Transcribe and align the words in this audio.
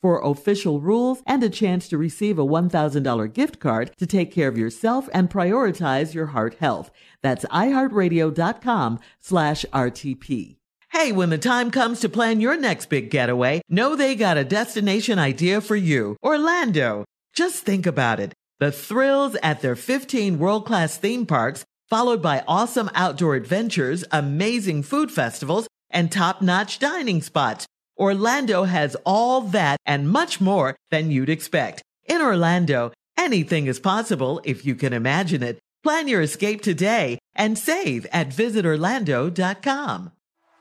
for 0.00 0.20
official 0.22 0.80
rules 0.80 1.22
and 1.26 1.42
a 1.42 1.50
chance 1.50 1.88
to 1.88 1.98
receive 1.98 2.38
a 2.38 2.46
$1,000 2.46 3.32
gift 3.32 3.60
card 3.60 3.90
to 3.98 4.06
take 4.06 4.32
care 4.32 4.48
of 4.48 4.58
yourself 4.58 5.08
and 5.12 5.30
prioritize 5.30 6.14
your 6.14 6.26
heart 6.26 6.54
health. 6.54 6.90
That's 7.22 7.44
iheartradio.com 7.46 9.00
slash 9.20 9.64
RTP. 9.72 10.56
Hey, 10.92 11.12
when 11.12 11.30
the 11.30 11.38
time 11.38 11.70
comes 11.70 12.00
to 12.00 12.08
plan 12.08 12.40
your 12.40 12.58
next 12.58 12.86
big 12.86 13.10
getaway, 13.10 13.62
know 13.68 13.94
they 13.94 14.16
got 14.16 14.36
a 14.36 14.44
destination 14.44 15.20
idea 15.20 15.60
for 15.60 15.76
you. 15.76 16.16
Orlando. 16.22 17.04
Just 17.32 17.64
think 17.64 17.86
about 17.86 18.18
it. 18.18 18.32
The 18.58 18.72
thrills 18.72 19.36
at 19.42 19.62
their 19.62 19.76
15 19.76 20.38
world-class 20.38 20.96
theme 20.96 21.26
parks, 21.26 21.64
followed 21.88 22.20
by 22.20 22.42
awesome 22.48 22.90
outdoor 22.94 23.36
adventures, 23.36 24.04
amazing 24.10 24.82
food 24.82 25.12
festivals, 25.12 25.68
and 25.90 26.10
top-notch 26.10 26.80
dining 26.80 27.22
spots. 27.22 27.66
Orlando 28.00 28.64
has 28.64 28.96
all 29.04 29.42
that 29.52 29.76
and 29.84 30.08
much 30.08 30.40
more 30.40 30.74
than 30.90 31.10
you'd 31.10 31.28
expect. 31.28 31.82
In 32.08 32.22
Orlando, 32.22 32.92
anything 33.18 33.66
is 33.66 33.78
possible 33.78 34.40
if 34.42 34.64
you 34.64 34.74
can 34.74 34.94
imagine 34.94 35.42
it. 35.42 35.58
Plan 35.82 36.08
your 36.08 36.22
escape 36.22 36.62
today 36.62 37.18
and 37.34 37.58
save 37.58 38.06
at 38.10 38.30
visitorlando.com. 38.30 40.12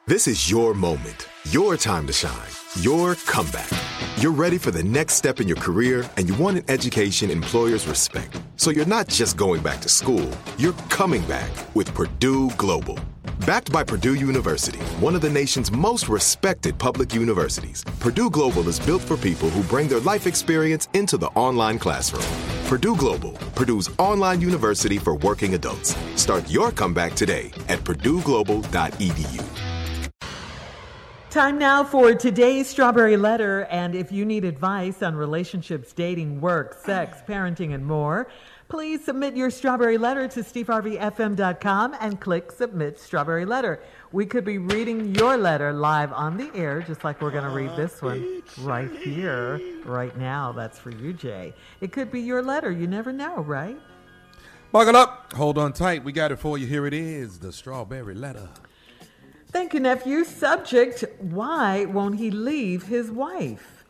This 0.05 0.27
is 0.27 0.51
your 0.51 0.73
moment, 0.73 1.29
your 1.49 1.77
time 1.77 2.07
to 2.07 2.13
shine, 2.13 2.51
your 2.81 3.15
comeback. 3.15 3.69
You're 4.17 4.31
ready 4.31 4.57
for 4.57 4.71
the 4.71 4.83
next 4.83 5.13
step 5.13 5.39
in 5.39 5.47
your 5.47 5.57
career 5.57 6.09
and 6.17 6.27
you 6.27 6.35
want 6.35 6.57
an 6.57 6.63
education 6.67 7.29
employers 7.29 7.87
respect. 7.87 8.37
So 8.57 8.69
you're 8.69 8.85
not 8.85 9.07
just 9.07 9.37
going 9.37 9.61
back 9.61 9.79
to 9.81 9.89
school, 9.89 10.29
you're 10.57 10.73
coming 10.89 11.21
back 11.21 11.51
with 11.73 11.93
Purdue 11.93 12.49
Global. 12.57 12.99
Backed 13.45 13.71
by 13.71 13.85
Purdue 13.85 14.15
University, 14.15 14.79
one 14.99 15.15
of 15.15 15.21
the 15.21 15.29
nation's 15.29 15.71
most 15.71 16.09
respected 16.09 16.77
public 16.77 17.15
universities, 17.15 17.85
Purdue 18.01 18.29
Global 18.29 18.67
is 18.67 18.81
built 18.81 19.01
for 19.01 19.15
people 19.15 19.49
who 19.49 19.63
bring 19.63 19.87
their 19.87 20.01
life 20.01 20.27
experience 20.27 20.89
into 20.93 21.17
the 21.17 21.27
online 21.27 21.79
classroom. 21.79 22.25
Purdue 22.67 22.97
Global, 22.97 23.31
Purdue's 23.55 23.89
online 23.97 24.41
university 24.41 24.97
for 24.97 25.15
working 25.15 25.53
adults. 25.53 25.95
Start 26.21 26.49
your 26.49 26.71
comeback 26.71 27.13
today 27.13 27.51
at 27.69 27.79
purdueglobal.edu. 27.79 29.45
Time 31.29 31.59
now 31.59 31.83
for 31.83 32.15
today's 32.15 32.67
Strawberry 32.67 33.15
Letter. 33.15 33.65
And 33.65 33.95
if 33.95 34.11
you 34.11 34.25
need 34.25 34.43
advice 34.43 35.01
on 35.03 35.15
relationships, 35.15 35.93
dating, 35.93 36.41
work, 36.41 36.73
sex, 36.73 37.19
parenting, 37.27 37.73
and 37.73 37.85
more, 37.85 38.27
please 38.69 39.03
submit 39.03 39.35
your 39.35 39.49
Strawberry 39.49 39.97
Letter 39.97 40.27
to 40.27 40.41
steveharveyfm.com 40.41 41.95
and 41.99 42.21
click 42.21 42.51
Submit 42.51 42.99
Strawberry 42.99 43.43
Letter. 43.43 43.81
We 44.11 44.27
could 44.27 44.45
be 44.45 44.59
reading 44.59 45.15
your 45.15 45.35
letter 45.37 45.73
live 45.73 46.13
on 46.13 46.37
the 46.37 46.51
air, 46.53 46.81
just 46.81 47.03
like 47.03 47.19
we're 47.21 47.31
going 47.31 47.43
to 47.43 47.49
read 47.49 47.75
this 47.75 48.01
one 48.01 48.43
right 48.61 48.91
here, 48.91 49.59
right 49.85 50.15
now. 50.17 50.51
That's 50.51 50.77
for 50.77 50.91
you, 50.91 51.13
Jay. 51.13 51.53
It 51.81 51.91
could 51.91 52.11
be 52.11 52.21
your 52.21 52.43
letter. 52.43 52.71
You 52.71 52.85
never 52.87 53.11
know, 53.11 53.41
right? 53.41 53.77
Buckle 54.71 54.95
up. 54.95 55.33
Hold 55.33 55.57
on 55.57 55.73
tight. 55.73 56.03
We 56.03 56.11
got 56.11 56.31
it 56.31 56.37
for 56.37 56.57
you. 56.57 56.67
Here 56.67 56.85
it 56.85 56.93
is 56.93 57.39
the 57.39 57.51
Strawberry 57.51 58.13
Letter. 58.13 58.49
Thank 59.51 59.73
you, 59.73 59.79
nephew. 59.79 60.23
Subject 60.23 61.03
Why 61.19 61.85
won't 61.85 62.19
he 62.19 62.29
leave 62.29 62.83
his 62.83 63.09
wife? 63.09 63.83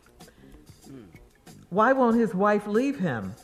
Why 1.68 1.92
won't 1.92 2.16
his 2.16 2.34
wife 2.34 2.66
leave 2.66 2.98
him? 2.98 3.34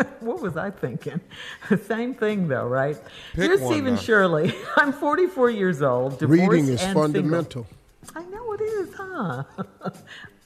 what 0.20 0.40
was 0.40 0.56
I 0.56 0.70
thinking? 0.70 1.20
Same 1.86 2.14
thing, 2.14 2.48
though, 2.48 2.66
right? 2.66 2.96
Pick 3.34 3.48
Dear 3.48 3.56
Stephen 3.58 3.94
now. 3.94 4.00
Shirley, 4.00 4.54
I'm 4.76 4.92
44 4.92 5.50
years 5.50 5.82
old. 5.82 6.18
Divorced 6.18 6.50
Reading 6.50 6.68
is 6.68 6.82
and 6.82 6.94
fundamental. 6.94 7.66
Single. 7.66 7.78
I 8.14 8.34
know 8.34 8.52
it 8.52 8.60
is, 8.60 8.94
huh? 8.94 9.44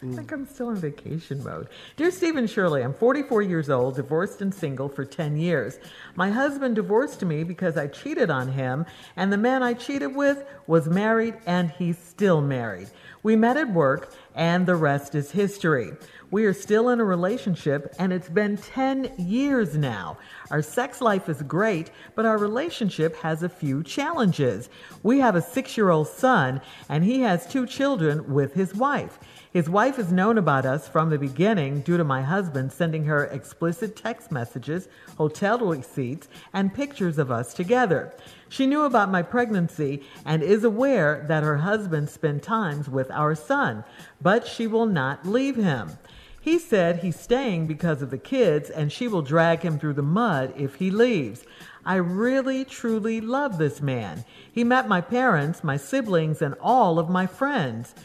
I 0.02 0.14
think 0.14 0.28
mm. 0.28 0.32
I'm 0.32 0.46
still 0.46 0.70
in 0.70 0.76
vacation 0.76 1.42
mode. 1.42 1.68
Dear 1.96 2.10
Stephen 2.10 2.46
Shirley, 2.46 2.82
I'm 2.82 2.92
44 2.92 3.40
years 3.40 3.70
old, 3.70 3.96
divorced 3.96 4.42
and 4.42 4.54
single 4.54 4.90
for 4.90 5.06
10 5.06 5.38
years. 5.38 5.78
My 6.16 6.30
husband 6.30 6.74
divorced 6.74 7.24
me 7.24 7.44
because 7.44 7.78
I 7.78 7.86
cheated 7.86 8.28
on 8.28 8.52
him, 8.52 8.84
and 9.16 9.32
the 9.32 9.38
man 9.38 9.62
I 9.62 9.72
cheated 9.72 10.14
with 10.14 10.44
was 10.66 10.86
married, 10.86 11.34
and 11.46 11.70
he's 11.70 11.96
still 11.98 12.42
married. 12.42 12.88
We 13.22 13.36
met 13.36 13.56
at 13.56 13.72
work, 13.72 14.12
and 14.36 14.66
the 14.66 14.76
rest 14.76 15.14
is 15.14 15.32
history. 15.32 15.92
We 16.30 16.44
are 16.44 16.52
still 16.52 16.90
in 16.90 17.00
a 17.00 17.04
relationship, 17.04 17.94
and 17.98 18.12
it's 18.12 18.28
been 18.28 18.56
10 18.56 19.12
years 19.16 19.76
now. 19.76 20.18
Our 20.50 20.60
sex 20.60 21.00
life 21.00 21.28
is 21.28 21.40
great, 21.42 21.90
but 22.14 22.26
our 22.26 22.36
relationship 22.36 23.16
has 23.16 23.42
a 23.42 23.48
few 23.48 23.82
challenges. 23.82 24.68
We 25.02 25.20
have 25.20 25.36
a 25.36 25.42
six 25.42 25.76
year 25.76 25.90
old 25.90 26.08
son, 26.08 26.60
and 26.88 27.04
he 27.04 27.20
has 27.20 27.46
two 27.46 27.66
children 27.66 28.32
with 28.32 28.54
his 28.54 28.74
wife. 28.74 29.18
His 29.52 29.70
wife 29.70 29.96
has 29.96 30.12
known 30.12 30.36
about 30.36 30.66
us 30.66 30.86
from 30.86 31.08
the 31.08 31.18
beginning 31.18 31.80
due 31.80 31.96
to 31.96 32.04
my 32.04 32.22
husband 32.22 32.72
sending 32.72 33.04
her 33.04 33.24
explicit 33.26 33.96
text 33.96 34.30
messages, 34.30 34.88
hotel 35.16 35.58
receipts, 35.60 36.28
and 36.52 36.74
pictures 36.74 37.18
of 37.18 37.30
us 37.30 37.54
together. 37.54 38.12
She 38.48 38.66
knew 38.66 38.84
about 38.84 39.10
my 39.10 39.22
pregnancy 39.22 40.02
and 40.24 40.42
is 40.42 40.64
aware 40.64 41.24
that 41.28 41.42
her 41.42 41.58
husband 41.58 42.08
spent 42.10 42.42
times 42.42 42.88
with 42.88 43.10
our 43.10 43.34
son, 43.34 43.84
but 44.20 44.46
she 44.46 44.66
will 44.66 44.86
not 44.86 45.26
leave 45.26 45.56
him. 45.56 45.98
He 46.40 46.60
said 46.60 47.00
he's 47.00 47.18
staying 47.18 47.66
because 47.66 48.02
of 48.02 48.10
the 48.10 48.18
kids 48.18 48.70
and 48.70 48.92
she 48.92 49.08
will 49.08 49.22
drag 49.22 49.62
him 49.62 49.80
through 49.80 49.94
the 49.94 50.02
mud 50.02 50.54
if 50.56 50.76
he 50.76 50.92
leaves. 50.92 51.44
I 51.84 51.96
really, 51.96 52.64
truly 52.64 53.20
love 53.20 53.58
this 53.58 53.80
man. 53.80 54.24
He 54.52 54.62
met 54.62 54.86
my 54.86 55.00
parents, 55.00 55.64
my 55.64 55.76
siblings, 55.76 56.40
and 56.40 56.54
all 56.60 57.00
of 57.00 57.10
my 57.10 57.26
friends. 57.26 57.96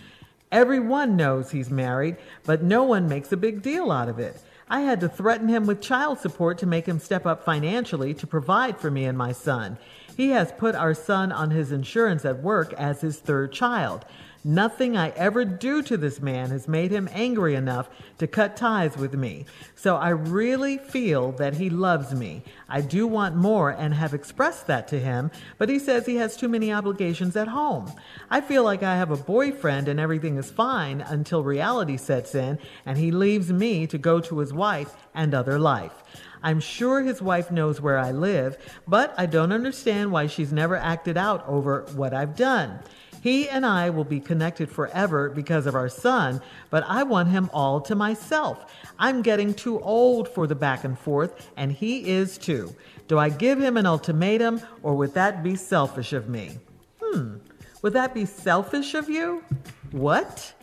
Everyone 0.51 1.15
knows 1.15 1.51
he's 1.51 1.69
married, 1.69 2.17
but 2.44 2.63
no 2.63 2.83
one 2.83 3.07
makes 3.07 3.31
a 3.31 3.37
big 3.37 3.61
deal 3.61 3.91
out 3.91 4.09
of 4.09 4.17
it. 4.17 4.41
I 4.71 4.81
had 4.81 5.01
to 5.01 5.09
threaten 5.09 5.47
him 5.47 5.65
with 5.65 5.81
child 5.81 6.19
support 6.19 6.57
to 6.59 6.65
make 6.65 6.87
him 6.87 6.99
step 6.99 7.25
up 7.25 7.44
financially 7.44 8.13
to 8.15 8.25
provide 8.25 8.77
for 8.77 8.89
me 8.89 9.05
and 9.05 9.17
my 9.17 9.33
son. 9.33 9.77
He 10.15 10.29
has 10.29 10.51
put 10.51 10.75
our 10.75 10.93
son 10.93 11.31
on 11.31 11.51
his 11.51 11.71
insurance 11.71 12.25
at 12.25 12.41
work 12.41 12.73
as 12.73 13.01
his 13.01 13.19
third 13.19 13.51
child. 13.51 14.05
Nothing 14.43 14.97
I 14.97 15.09
ever 15.09 15.45
do 15.45 15.83
to 15.83 15.97
this 15.97 16.19
man 16.19 16.49
has 16.49 16.67
made 16.67 16.89
him 16.89 17.07
angry 17.11 17.53
enough 17.53 17.89
to 18.17 18.25
cut 18.25 18.57
ties 18.57 18.97
with 18.97 19.13
me. 19.13 19.45
So 19.75 19.97
I 19.97 20.09
really 20.09 20.79
feel 20.79 21.31
that 21.33 21.53
he 21.53 21.69
loves 21.69 22.15
me. 22.15 22.41
I 22.67 22.81
do 22.81 23.05
want 23.05 23.35
more 23.35 23.69
and 23.69 23.93
have 23.93 24.15
expressed 24.15 24.65
that 24.65 24.88
to 24.88 24.99
him, 24.99 25.29
but 25.59 25.69
he 25.69 25.77
says 25.77 26.05
he 26.05 26.15
has 26.15 26.35
too 26.35 26.49
many 26.49 26.73
obligations 26.73 27.35
at 27.35 27.49
home. 27.49 27.91
I 28.31 28.41
feel 28.41 28.63
like 28.63 28.81
I 28.81 28.95
have 28.95 29.11
a 29.11 29.17
boyfriend 29.17 29.88
and 29.88 29.99
everything 29.99 30.38
is 30.38 30.49
fine 30.49 31.01
until 31.01 31.44
reality 31.44 31.97
sets 31.97 32.33
in 32.33 32.57
and 32.83 32.97
he 32.97 33.11
leaves 33.11 33.53
me 33.53 33.85
to 33.85 33.97
go 33.99 34.19
to 34.21 34.39
his 34.39 34.51
wife 34.51 34.95
and 35.13 35.35
other 35.35 35.59
life. 35.59 36.03
I'm 36.44 36.59
sure 36.59 37.01
his 37.01 37.21
wife 37.21 37.51
knows 37.51 37.79
where 37.79 37.99
I 37.99 38.11
live, 38.11 38.57
but 38.87 39.13
I 39.17 39.27
don't 39.27 39.51
understand 39.51 40.11
why 40.11 40.25
she's 40.25 40.51
never 40.51 40.75
acted 40.75 41.15
out 41.15 41.47
over 41.47 41.85
what 41.94 42.15
I've 42.15 42.35
done. 42.35 42.79
He 43.21 43.47
and 43.47 43.65
I 43.65 43.91
will 43.91 44.03
be 44.03 44.19
connected 44.19 44.69
forever 44.69 45.29
because 45.29 45.68
of 45.68 45.75
our 45.75 45.89
son, 45.89 46.41
but 46.71 46.83
I 46.88 47.03
want 47.03 47.29
him 47.29 47.50
all 47.53 47.79
to 47.81 47.95
myself. 47.95 48.65
I'm 48.97 49.21
getting 49.21 49.53
too 49.53 49.79
old 49.79 50.27
for 50.27 50.47
the 50.47 50.56
back 50.56 50.83
and 50.83 50.97
forth, 50.97 51.51
and 51.56 51.71
he 51.71 52.09
is 52.09 52.39
too. 52.39 52.75
Do 53.07 53.19
I 53.19 53.29
give 53.29 53.62
him 53.62 53.77
an 53.77 53.85
ultimatum, 53.85 54.62
or 54.81 54.95
would 54.95 55.13
that 55.13 55.44
be 55.44 55.56
selfish 55.56 56.13
of 56.13 56.29
me? 56.29 56.57
Hmm, 57.00 57.38
would 57.83 57.94
that 57.94 58.15
be 58.15 58.25
selfish 58.25 58.95
of 58.95 59.07
you? 59.07 59.44
What? 59.91 60.53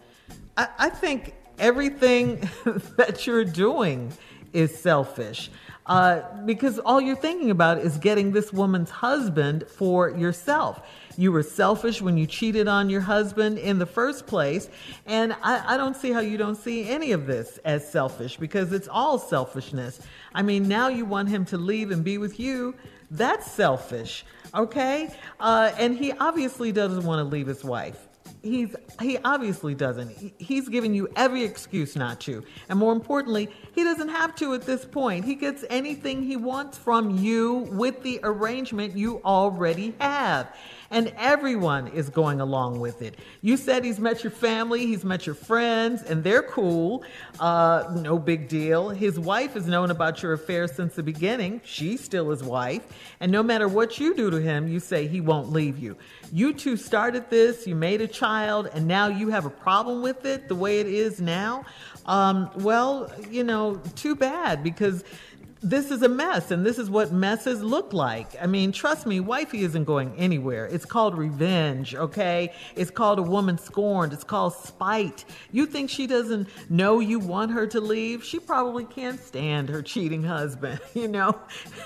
I, 0.57 0.69
I 0.79 0.89
think 0.91 1.35
everything 1.61 2.49
that 2.97 3.25
you're 3.25 3.45
doing 3.45 4.13
is 4.53 4.77
selfish. 4.77 5.51
Uh, 5.87 6.21
because 6.45 6.79
all 6.81 7.01
you're 7.01 7.17
thinking 7.17 7.51
about 7.51 7.79
is 7.79 7.97
getting 7.99 8.33
this 8.33 8.53
woman's 8.53 8.91
husband 8.91 9.67
for 9.69 10.11
yourself. 10.11 10.83
You 11.19 11.33
were 11.33 11.43
selfish 11.43 12.01
when 12.01 12.17
you 12.17 12.29
cheated 12.29 12.69
on 12.69 12.89
your 12.89 13.01
husband 13.01 13.59
in 13.59 13.81
the 13.81 13.87
first 13.87 14.29
place. 14.29 14.71
And 15.05 15.35
I, 15.43 15.75
I 15.75 15.77
don't 15.77 15.97
see 15.97 16.13
how 16.13 16.21
you 16.21 16.39
don't 16.39 16.55
see 16.55 16.89
any 16.89 17.11
of 17.11 17.27
this 17.27 17.59
as 17.65 17.91
selfish 17.91 18.37
because 18.37 18.73
it's 18.73 18.87
all 18.87 19.19
selfishness. 19.19 20.01
I 20.33 20.43
mean, 20.43 20.69
now 20.69 20.87
you 20.87 21.05
want 21.05 21.29
him 21.29 21.45
to 21.47 21.59
leave 21.59 21.91
and 21.91 22.05
be 22.05 22.19
with 22.19 22.39
you. 22.39 22.77
That's 23.11 23.51
selfish, 23.51 24.25
okay? 24.55 25.13
Uh, 25.41 25.73
and 25.77 25.99
he 25.99 26.13
obviously 26.13 26.71
doesn't 26.71 27.05
want 27.05 27.19
to 27.19 27.25
leave 27.25 27.49
his 27.49 27.65
wife 27.65 28.09
he's 28.43 28.75
he 29.01 29.19
obviously 29.19 29.75
doesn't. 29.75 30.33
He's 30.39 30.69
giving 30.69 30.95
you 30.95 31.09
every 31.17 31.45
excuse 31.45 31.97
not 31.97 32.21
to. 32.21 32.45
And 32.69 32.79
more 32.79 32.93
importantly, 32.93 33.49
he 33.75 33.85
doesn't 33.85 34.09
have 34.09 34.35
to 34.37 34.55
at 34.55 34.63
this 34.63 34.85
point. 34.85 35.25
He 35.25 35.35
gets 35.35 35.65
anything 35.71 36.23
he 36.23 36.37
wants 36.37 36.79
from 36.79 37.19
you 37.19 37.69
with 37.73 38.03
the 38.03 38.21
arrangement 38.23 38.97
you 38.97 39.21
already 39.25 39.95
have 40.01 40.55
and 40.91 41.13
everyone 41.17 41.89
is 41.89 42.09
going 42.09 42.41
along 42.41 42.81
with 42.81 43.03
it. 43.03 43.19
You 43.43 43.57
said 43.57 43.85
he's 43.85 43.99
met 43.99 44.25
your 44.25 44.31
family, 44.31 44.87
he's 44.87 45.05
met 45.05 45.27
your 45.27 45.35
friends, 45.35 46.03
and 46.03 46.25
they're 46.25 46.43
cool. 46.43 47.05
Uh, 47.39 47.95
no 48.01 48.19
big 48.19 48.49
deal. 48.49 48.89
His 48.89 49.19
wife 49.19 49.55
has 49.55 49.67
known 49.67 49.91
about 49.91 50.23
your 50.23 50.33
affair 50.33 50.67
since 50.67 50.95
the 50.95 51.03
beginning. 51.03 51.61
She's 51.65 52.03
still 52.03 52.31
his 52.31 52.43
wife. 52.43 52.83
And 53.21 53.31
no 53.31 53.43
matter 53.43 53.69
what 53.69 53.99
you 53.99 54.15
do 54.15 54.31
to 54.31 54.41
him, 54.41 54.69
you 54.69 54.81
say 54.81 55.07
he 55.07 55.21
won't 55.21 55.53
leave 55.53 55.79
you. 55.79 55.97
You 56.33 56.53
two 56.53 56.77
started 56.77 57.29
this, 57.31 57.67
you 57.67 57.75
made 57.75 58.01
a 58.01 58.09
child, 58.09 58.69
and 58.73 58.87
now 58.87 59.09
you 59.09 59.29
have 59.29 59.45
a 59.45 59.51
problem 59.51 60.03
with 60.03 60.25
it 60.25 60.49
the 60.49 60.55
way 60.55 60.81
it 60.81 60.87
is 60.87 61.21
now. 61.21 61.65
Um, 62.07 62.51
well, 62.57 63.13
you 63.31 63.45
know, 63.45 63.77
too 63.95 64.15
bad 64.15 64.65
because 64.65 65.05
this 65.61 65.91
is 65.91 66.03
a 66.03 66.09
mess 66.09 66.51
and 66.51 66.65
this 66.65 66.79
is 66.79 66.89
what 66.89 67.13
messes 67.13 67.63
look 67.63 67.93
like. 67.93 68.41
I 68.41 68.47
mean, 68.47 68.73
trust 68.73 69.07
me, 69.07 69.21
wifey 69.21 69.63
isn't 69.63 69.85
going 69.85 70.15
anywhere. 70.17 70.67
It's 70.67 70.85
called 70.85 71.17
revenge, 71.17 71.95
okay? 71.95 72.53
It's 72.77 72.91
called 72.91 73.19
a 73.19 73.23
woman 73.23 73.59
scorned. 73.59 74.13
It's 74.13 74.25
called 74.25 74.55
spite. 74.55 75.25
You 75.51 75.67
think 75.67 75.91
she 75.91 76.07
doesn't 76.07 76.49
know 76.71 77.01
you 77.01 77.19
want 77.19 77.53
her 77.53 77.67
to 77.69 77.81
leave? 77.81 78.25
She 78.25 78.39
probably 78.39 78.85
can't 78.85 79.21
stand 79.21 79.69
her 79.69 79.83
cheating 79.83 80.23
husband, 80.23 80.81
you 80.95 81.09
know? 81.09 81.39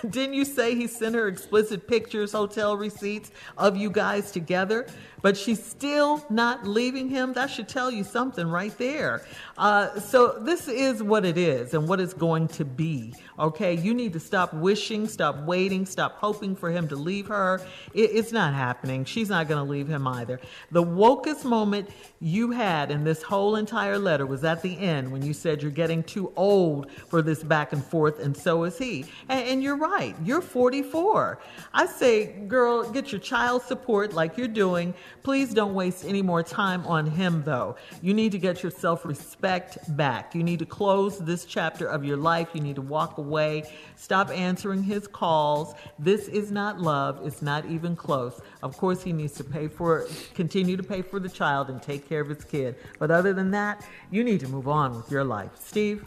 Didn't 0.08 0.34
you 0.34 0.44
say 0.44 0.74
he 0.74 0.86
sent 0.86 1.14
her 1.14 1.28
explicit 1.28 1.88
pictures, 1.88 2.32
hotel 2.32 2.76
receipts 2.76 3.30
of 3.56 3.76
you 3.76 3.90
guys 3.90 4.30
together? 4.32 4.86
but 5.22 5.36
she's 5.36 5.64
still 5.64 6.24
not 6.28 6.66
leaving 6.66 7.08
him. 7.08 7.32
That 7.32 7.48
should 7.48 7.68
tell 7.68 7.90
you 7.90 8.04
something 8.04 8.46
right 8.46 8.76
there. 8.76 9.22
Uh, 9.56 9.98
so, 10.00 10.38
this 10.40 10.68
is 10.68 11.02
what 11.02 11.24
it 11.24 11.38
is 11.38 11.72
and 11.72 11.88
what 11.88 12.00
it's 12.00 12.12
going 12.12 12.48
to 12.48 12.64
be. 12.64 13.14
Okay, 13.38 13.61
you 13.70 13.94
need 13.94 14.12
to 14.14 14.20
stop 14.20 14.52
wishing, 14.52 15.06
stop 15.06 15.38
waiting, 15.44 15.86
stop 15.86 16.16
hoping 16.16 16.56
for 16.56 16.70
him 16.70 16.88
to 16.88 16.96
leave 16.96 17.28
her. 17.28 17.60
It, 17.94 18.10
it's 18.12 18.32
not 18.32 18.54
happening. 18.54 19.04
She's 19.04 19.28
not 19.28 19.48
going 19.48 19.64
to 19.64 19.70
leave 19.70 19.88
him 19.88 20.06
either. 20.06 20.40
The 20.70 20.82
wokest 20.82 21.44
moment 21.44 21.88
you 22.20 22.50
had 22.50 22.90
in 22.90 23.04
this 23.04 23.22
whole 23.22 23.56
entire 23.56 23.98
letter 23.98 24.26
was 24.26 24.42
at 24.44 24.62
the 24.62 24.78
end 24.78 25.12
when 25.12 25.22
you 25.22 25.32
said 25.32 25.62
you're 25.62 25.70
getting 25.70 26.02
too 26.02 26.32
old 26.36 26.90
for 26.90 27.22
this 27.22 27.42
back 27.42 27.72
and 27.72 27.84
forth, 27.84 28.18
and 28.18 28.36
so 28.36 28.64
is 28.64 28.76
he. 28.78 29.04
And, 29.28 29.46
and 29.48 29.62
you're 29.62 29.76
right, 29.76 30.16
you're 30.24 30.42
44. 30.42 31.38
I 31.72 31.86
say, 31.86 32.32
girl, 32.48 32.90
get 32.90 33.12
your 33.12 33.20
child 33.20 33.62
support 33.62 34.12
like 34.12 34.36
you're 34.36 34.48
doing 34.48 34.94
Please 35.22 35.54
don't 35.54 35.74
waste 35.74 36.04
any 36.04 36.20
more 36.20 36.42
time 36.42 36.84
on 36.86 37.06
him, 37.06 37.44
though. 37.44 37.76
You 38.00 38.12
need 38.12 38.32
to 38.32 38.38
get 38.38 38.62
your 38.62 38.72
self 38.72 39.04
respect 39.04 39.78
back. 39.96 40.34
You 40.34 40.42
need 40.42 40.58
to 40.58 40.66
close 40.66 41.18
this 41.18 41.44
chapter 41.44 41.86
of 41.86 42.04
your 42.04 42.16
life. 42.16 42.48
You 42.54 42.60
need 42.60 42.74
to 42.76 42.82
walk 42.82 43.18
away. 43.18 43.51
Stop 43.96 44.30
answering 44.30 44.82
his 44.82 45.06
calls. 45.06 45.74
This 45.98 46.28
is 46.28 46.50
not 46.50 46.80
love. 46.80 47.20
It's 47.26 47.42
not 47.42 47.64
even 47.66 47.94
close. 47.94 48.40
Of 48.62 48.76
course, 48.76 49.02
he 49.02 49.12
needs 49.12 49.34
to 49.34 49.44
pay 49.44 49.68
for, 49.68 50.06
continue 50.34 50.76
to 50.76 50.82
pay 50.82 51.02
for 51.02 51.20
the 51.20 51.28
child 51.28 51.68
and 51.70 51.82
take 51.82 52.08
care 52.08 52.20
of 52.20 52.28
his 52.28 52.44
kid. 52.44 52.76
But 52.98 53.10
other 53.10 53.32
than 53.32 53.50
that, 53.52 53.84
you 54.10 54.24
need 54.24 54.40
to 54.40 54.48
move 54.48 54.68
on 54.68 54.96
with 54.96 55.10
your 55.10 55.24
life. 55.24 55.50
Steve? 55.58 56.04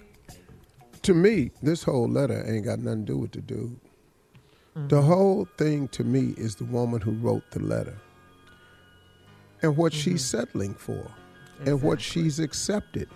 To 1.03 1.13
me, 1.13 1.51
this 1.61 1.83
whole 1.83 2.07
letter 2.07 2.43
ain't 2.47 2.65
got 2.65 2.79
nothing 2.79 3.05
to 3.05 3.13
do 3.13 3.17
with 3.19 3.31
the 3.31 3.41
dude. 3.41 3.79
Mm-hmm. 4.75 4.87
The 4.87 5.01
whole 5.01 5.47
thing 5.57 5.87
to 5.89 6.03
me 6.03 6.33
is 6.37 6.55
the 6.55 6.65
woman 6.65 7.01
who 7.01 7.11
wrote 7.11 7.43
the 7.51 7.59
letter 7.59 7.97
and 9.61 9.77
what 9.77 9.93
mm-hmm. 9.93 10.11
she's 10.11 10.25
settling 10.25 10.73
for 10.73 10.93
exactly. 10.93 11.71
and 11.71 11.81
what 11.81 12.01
she's 12.01 12.39
accepted 12.39 13.09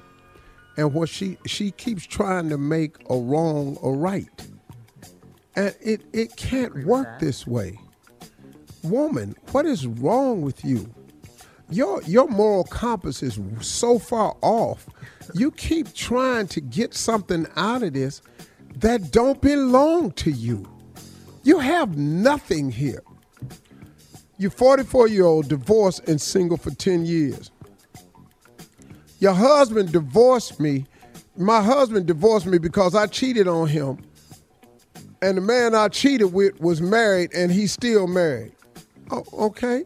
and 0.77 0.93
what 0.93 1.09
she 1.09 1.37
she 1.45 1.71
keeps 1.71 2.05
trying 2.05 2.49
to 2.49 2.57
make 2.57 2.95
a 3.09 3.17
wrong 3.17 3.77
a 3.83 3.89
right. 3.89 4.47
And 5.55 5.75
it 5.81 6.01
it 6.13 6.35
can't 6.35 6.85
work 6.85 7.19
this 7.19 7.45
way. 7.45 7.79
Woman 8.83 9.35
what 9.51 9.65
is 9.65 9.87
wrong 9.87 10.41
with 10.41 10.63
you? 10.63 10.93
Your 11.69 12.01
your 12.03 12.27
moral 12.27 12.63
compass 12.63 13.21
is 13.21 13.39
so 13.61 13.99
far 13.99 14.35
off. 14.41 14.87
You 15.33 15.51
keep 15.51 15.93
trying 15.93 16.47
to 16.47 16.61
get 16.61 16.93
something 16.93 17.45
out 17.55 17.83
of 17.83 17.93
this 17.93 18.21
that 18.77 19.11
don't 19.11 19.41
belong 19.41 20.11
to 20.13 20.31
you. 20.31 20.67
You 21.43 21.59
have 21.59 21.97
nothing 21.97 22.71
here. 22.71 23.03
You're 24.37 24.51
44 24.51 25.09
year 25.09 25.25
old, 25.25 25.49
divorced 25.49 26.07
and 26.07 26.19
single 26.19 26.57
for 26.57 26.71
10 26.71 27.05
years. 27.05 27.51
Your 29.19 29.33
husband 29.33 29.91
divorced 29.91 30.59
me. 30.59 30.85
My 31.37 31.61
husband 31.61 32.05
divorced 32.05 32.45
me 32.45 32.57
because 32.57 32.95
I 32.95 33.05
cheated 33.05 33.47
on 33.47 33.67
him. 33.67 33.99
And 35.21 35.37
the 35.37 35.41
man 35.41 35.75
I 35.75 35.89
cheated 35.89 36.33
with 36.33 36.59
was 36.61 36.81
married 36.81 37.31
and 37.33 37.51
he's 37.51 37.73
still 37.73 38.07
married. 38.07 38.53
Oh, 39.11 39.23
okay. 39.33 39.83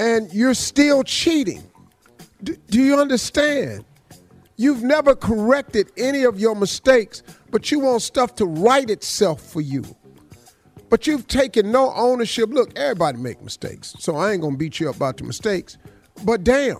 And 0.00 0.32
you're 0.32 0.54
still 0.54 1.04
cheating. 1.04 1.62
D- 2.42 2.56
do 2.68 2.82
you 2.82 2.98
understand? 2.98 3.84
You've 4.56 4.82
never 4.82 5.14
corrected 5.14 5.90
any 5.96 6.24
of 6.24 6.38
your 6.38 6.54
mistakes, 6.56 7.22
but 7.50 7.70
you 7.70 7.80
want 7.80 8.02
stuff 8.02 8.34
to 8.36 8.46
right 8.46 8.88
itself 8.88 9.40
for 9.40 9.60
you. 9.60 9.84
But 10.90 11.06
you've 11.06 11.26
taken 11.26 11.72
no 11.72 11.92
ownership. 11.94 12.50
Look, 12.50 12.76
everybody 12.76 13.18
make 13.18 13.42
mistakes. 13.42 13.94
So 13.98 14.16
I 14.16 14.32
ain't 14.32 14.42
gonna 14.42 14.56
beat 14.56 14.80
you 14.80 14.90
up 14.90 14.96
about 14.96 15.16
the 15.16 15.24
mistakes. 15.24 15.78
But 16.24 16.44
damn, 16.44 16.78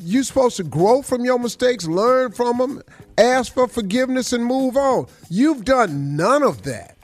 you're 0.00 0.22
supposed 0.22 0.56
to 0.56 0.64
grow 0.64 1.02
from 1.02 1.24
your 1.24 1.38
mistakes, 1.38 1.86
learn 1.86 2.32
from 2.32 2.58
them, 2.58 2.82
ask 3.18 3.52
for 3.52 3.68
forgiveness, 3.68 4.32
and 4.32 4.44
move 4.44 4.76
on. 4.76 5.06
You've 5.28 5.64
done 5.64 6.16
none 6.16 6.42
of 6.42 6.62
that. 6.62 6.96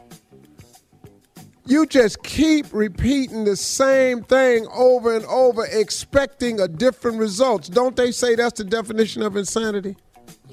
You 1.66 1.84
just 1.84 2.22
keep 2.22 2.66
repeating 2.72 3.44
the 3.44 3.56
same 3.56 4.22
thing 4.22 4.66
over 4.72 5.16
and 5.16 5.24
over, 5.26 5.66
expecting 5.66 6.60
a 6.60 6.68
different 6.68 7.18
results. 7.18 7.68
Don't 7.68 7.96
they 7.96 8.12
say 8.12 8.36
that's 8.36 8.58
the 8.58 8.64
definition 8.64 9.22
of 9.22 9.36
insanity? 9.36 9.96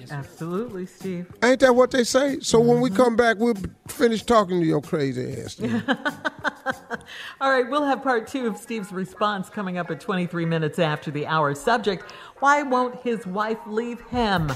Yes, 0.04 0.12
Absolutely, 0.12 0.86
Steve. 0.86 1.32
Ain't 1.42 1.62
that 1.62 1.74
what 1.74 1.92
they 1.92 2.04
say? 2.04 2.40
So 2.42 2.60
mm-hmm. 2.60 2.68
when 2.68 2.82
we 2.82 2.90
come 2.90 3.16
back, 3.16 3.38
we'll 3.40 3.56
finish 3.88 4.24
talking 4.24 4.60
to 4.60 4.66
your 4.66 4.82
crazy 4.82 5.42
ass. 5.42 5.62
All 7.42 7.50
right, 7.50 7.70
we'll 7.70 7.86
have 7.86 8.04
part 8.04 8.28
two 8.28 8.48
of 8.48 8.58
Steve's 8.58 8.92
response 8.92 9.50
coming 9.50 9.78
up 9.78 9.90
at 9.90 10.02
23 10.02 10.46
minutes 10.46 10.78
after 10.78 11.10
the 11.10 11.26
hour. 11.26 11.56
Subject 11.56 12.12
Why 12.40 12.64
won't 12.64 13.02
his 13.02 13.26
wife 13.26 13.60
leave 13.66 14.02
him? 14.02 14.52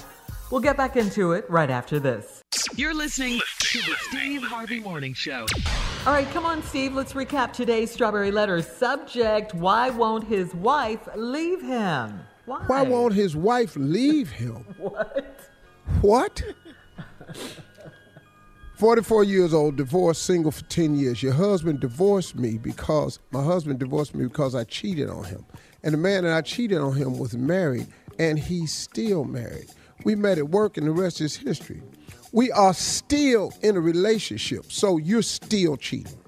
We'll 0.51 0.61
get 0.61 0.75
back 0.75 0.97
into 0.97 1.31
it 1.31 1.49
right 1.49 1.69
after 1.69 1.99
this. 1.99 2.41
You're 2.75 2.93
listening 2.93 3.39
to 3.59 3.79
the 3.79 3.95
Steve 4.09 4.43
Harvey 4.43 4.79
Morning 4.81 5.13
Show. 5.13 5.45
All 6.05 6.13
right, 6.13 6.29
come 6.31 6.45
on, 6.45 6.61
Steve. 6.63 6.93
Let's 6.93 7.13
recap 7.13 7.53
today's 7.53 7.91
Strawberry 7.91 8.31
Letter. 8.31 8.61
Subject 8.61 9.53
Why 9.53 9.89
won't 9.91 10.25
his 10.25 10.53
wife 10.55 11.07
leave 11.15 11.61
him? 11.61 12.21
Why? 12.47 12.63
Why 12.65 12.81
won't 12.81 13.13
his 13.13 13.35
wife 13.35 13.75
leave 13.75 14.31
him? 14.31 14.65
What? 14.79 15.39
What? 16.01 16.43
44 18.75 19.23
years 19.23 19.53
old, 19.53 19.75
divorced, 19.75 20.23
single 20.23 20.51
for 20.51 20.63
10 20.65 20.95
years. 20.95 21.23
Your 21.23 21.33
husband 21.33 21.79
divorced 21.79 22.35
me 22.35 22.57
because 22.57 23.19
my 23.31 23.43
husband 23.43 23.79
divorced 23.79 24.13
me 24.15 24.25
because 24.25 24.53
I 24.53 24.63
cheated 24.65 25.09
on 25.09 25.23
him. 25.23 25.45
And 25.83 25.93
the 25.93 25.97
man 25.97 26.23
that 26.23 26.33
I 26.33 26.41
cheated 26.41 26.77
on 26.79 26.93
him 26.95 27.17
was 27.17 27.35
married, 27.35 27.87
and 28.19 28.37
he's 28.37 28.73
still 28.73 29.23
married. 29.25 29.69
We 30.03 30.15
met 30.15 30.37
at 30.37 30.49
work, 30.49 30.77
and 30.77 30.87
the 30.87 30.91
rest 30.91 31.21
is 31.21 31.35
history. 31.35 31.81
We 32.31 32.51
are 32.51 32.73
still 32.73 33.51
in 33.61 33.75
a 33.75 33.81
relationship, 33.81 34.71
so 34.71 34.97
you're 34.97 35.21
still 35.21 35.75
cheating. 35.75 36.19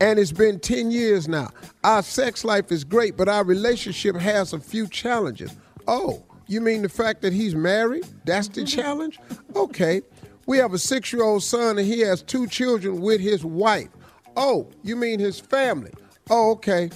And 0.00 0.18
it's 0.18 0.32
been 0.32 0.60
10 0.60 0.90
years 0.90 1.26
now. 1.26 1.50
Our 1.82 2.02
sex 2.02 2.44
life 2.44 2.70
is 2.70 2.84
great, 2.84 3.16
but 3.16 3.28
our 3.28 3.44
relationship 3.44 4.16
has 4.16 4.52
a 4.52 4.60
few 4.60 4.86
challenges. 4.88 5.56
Oh, 5.88 6.22
you 6.46 6.60
mean 6.60 6.82
the 6.82 6.88
fact 6.88 7.22
that 7.22 7.32
he's 7.32 7.54
married? 7.54 8.06
That's 8.24 8.48
the 8.48 8.62
mm-hmm. 8.62 8.80
challenge? 8.80 9.18
Okay. 9.54 10.02
We 10.46 10.58
have 10.58 10.74
a 10.74 10.78
six 10.78 11.12
year 11.12 11.22
old 11.22 11.42
son 11.42 11.78
and 11.78 11.86
he 11.86 12.00
has 12.00 12.22
two 12.22 12.46
children 12.46 13.00
with 13.00 13.20
his 13.20 13.44
wife. 13.44 13.88
Oh, 14.36 14.68
you 14.82 14.96
mean 14.96 15.18
his 15.18 15.40
family? 15.40 15.92
Oh, 16.28 16.52
okay. 16.52 16.90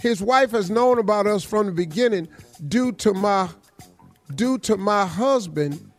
His 0.00 0.22
wife 0.22 0.52
has 0.52 0.70
known 0.70 0.98
about 0.98 1.26
us 1.26 1.44
from 1.44 1.66
the 1.66 1.72
beginning 1.72 2.28
due 2.68 2.92
to 2.92 3.12
my 3.12 3.48
due 4.34 4.58
to 4.58 4.76
my 4.76 5.04
husband 5.04 5.90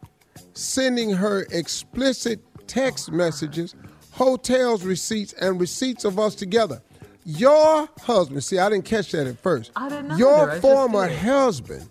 sending 0.54 1.12
her 1.12 1.46
explicit 1.52 2.40
text 2.68 3.12
messages, 3.12 3.76
hotels 4.22 4.84
receipts, 4.84 5.34
and 5.34 5.60
receipts 5.60 6.06
of 6.06 6.20
us 6.20 6.36
together. 6.36 6.80
Your 7.26 7.90
husband, 8.02 8.44
see, 8.44 8.60
I 8.60 8.70
didn't 8.70 8.86
catch 8.86 9.12
that 9.14 9.26
at 9.26 9.40
first. 9.40 9.72
I 9.76 9.90
didn't 9.90 10.12
I 10.12 10.18
Your 10.18 10.60
former 10.60 11.08
husband 11.08 11.90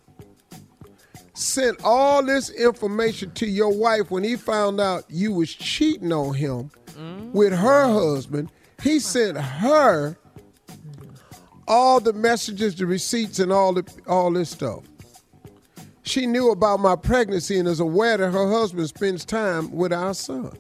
sent 1.35 1.81
all 1.83 2.25
this 2.25 2.51
information 2.51 3.33
to 3.33 3.47
your 3.47 3.73
wife 3.73 4.11
when 4.11 4.23
he 4.23 4.37
found 4.37 4.81
out 4.81 5.05
you 5.09 5.33
was 5.33 5.53
cheating 5.53 6.13
on 6.13 6.35
him 6.35 6.71
mm. 6.93 7.33
with 7.33 7.53
her 7.53 7.87
husband. 7.89 8.49
He 8.81 9.01
sent 9.01 9.37
her 9.37 10.17
all 11.67 11.99
the 11.99 12.13
messages, 12.13 12.77
the 12.77 12.87
receipts, 12.87 13.41
and 13.41 13.53
all 13.53 13.73
the 13.73 13.85
all 14.07 14.31
this 14.31 14.51
stuff. 14.51 14.85
She 16.03 16.27
knew 16.27 16.51
about 16.51 16.79
my 16.79 16.97
pregnancy 16.97 17.59
and 17.59 17.69
is 17.69 17.81
aware 17.81 18.17
that 18.17 18.31
her 18.31 18.51
husband 18.51 18.89
spends 18.89 19.25
time 19.25 19.71
with 19.73 19.93
our 19.93 20.15
son. 20.15 20.57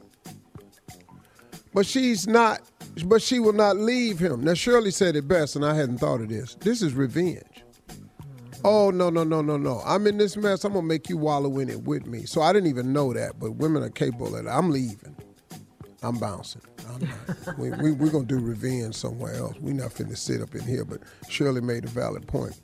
But 1.72 1.86
she's 1.86 2.26
not 2.26 2.60
but 3.06 3.22
she 3.22 3.38
will 3.38 3.52
not 3.52 3.76
leave 3.76 4.18
him. 4.18 4.42
Now 4.42 4.54
Shirley 4.54 4.90
said 4.90 5.16
it 5.16 5.28
best, 5.28 5.56
and 5.56 5.64
I 5.64 5.74
hadn't 5.74 5.98
thought 5.98 6.20
of 6.20 6.28
this. 6.28 6.56
This 6.56 6.82
is 6.82 6.94
revenge. 6.94 7.64
Oh 8.64 8.90
no, 8.90 9.08
no, 9.08 9.24
no, 9.24 9.40
no, 9.40 9.56
no. 9.56 9.80
I'm 9.84 10.06
in 10.06 10.18
this 10.18 10.36
mess. 10.36 10.64
I'm 10.64 10.72
gonna 10.74 10.86
make 10.86 11.08
you 11.08 11.16
wallow 11.16 11.58
in 11.58 11.70
it 11.70 11.82
with 11.82 12.06
me. 12.06 12.26
So 12.26 12.42
I 12.42 12.52
didn't 12.52 12.68
even 12.68 12.92
know 12.92 13.12
that, 13.12 13.38
but 13.38 13.52
women 13.52 13.82
are 13.82 13.90
capable 13.90 14.36
of 14.36 14.44
that. 14.44 14.50
I'm 14.50 14.70
leaving. 14.70 15.16
I'm 16.02 16.18
bouncing. 16.18 16.62
I'm 16.88 17.00
not. 17.00 17.58
we, 17.58 17.70
we, 17.70 17.92
we're 17.92 18.10
gonna 18.10 18.24
do 18.24 18.38
revenge 18.38 18.94
somewhere 18.96 19.34
else. 19.34 19.56
We're 19.60 19.74
not 19.74 19.90
finna 19.90 20.16
sit 20.16 20.42
up 20.42 20.54
in 20.54 20.62
here, 20.62 20.84
but 20.84 21.00
Shirley 21.28 21.60
made 21.60 21.84
a 21.84 21.88
valid 21.88 22.26
point. 22.26 22.60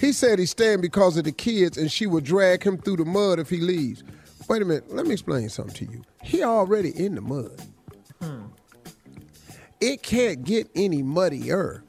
He 0.00 0.12
said 0.12 0.38
he's 0.38 0.50
staying 0.50 0.80
because 0.80 1.16
of 1.16 1.24
the 1.24 1.32
kids 1.32 1.76
and 1.76 1.90
she 1.90 2.06
will 2.06 2.20
drag 2.20 2.62
him 2.62 2.78
through 2.78 2.96
the 2.96 3.04
mud 3.04 3.38
if 3.38 3.50
he 3.50 3.58
leaves. 3.58 4.02
Wait 4.48 4.62
a 4.62 4.64
minute, 4.64 4.92
let 4.92 5.06
me 5.06 5.12
explain 5.12 5.48
something 5.48 5.86
to 5.86 5.92
you. 5.92 6.02
He 6.22 6.42
already 6.42 6.90
in 6.90 7.14
the 7.14 7.20
mud. 7.20 7.60
Hmm. 8.22 8.46
It 9.80 10.02
can't 10.02 10.44
get 10.44 10.70
any 10.76 11.02
muddier. 11.02 11.82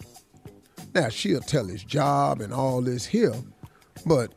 Now 0.96 1.10
she'll 1.10 1.42
tell 1.42 1.66
his 1.66 1.84
job 1.84 2.42
and 2.42 2.54
all 2.54 2.82
this 2.82 3.06
here, 3.06 3.36
but 4.06 4.34